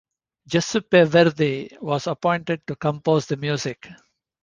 Giuseppe 0.47 1.03
Verdi 1.05 1.77
was 1.79 2.07
appointed 2.07 2.65
to 2.65 2.75
compose 2.75 3.27
the 3.27 3.37
music. 3.37 3.87